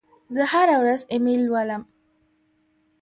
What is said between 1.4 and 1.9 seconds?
لولم.